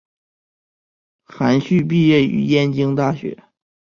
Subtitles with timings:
[1.23, 3.37] 韩叙毕业于燕京大学。